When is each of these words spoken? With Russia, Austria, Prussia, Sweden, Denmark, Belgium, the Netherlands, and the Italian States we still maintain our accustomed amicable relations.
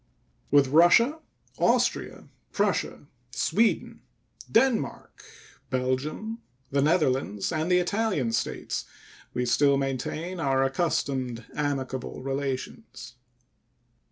With 0.49 0.69
Russia, 0.69 1.19
Austria, 1.59 2.23
Prussia, 2.53 3.05
Sweden, 3.29 4.01
Denmark, 4.51 5.23
Belgium, 5.69 6.41
the 6.71 6.81
Netherlands, 6.81 7.51
and 7.51 7.71
the 7.71 7.77
Italian 7.77 8.31
States 8.31 8.85
we 9.35 9.45
still 9.45 9.77
maintain 9.77 10.39
our 10.39 10.63
accustomed 10.63 11.45
amicable 11.53 12.23
relations. 12.23 13.13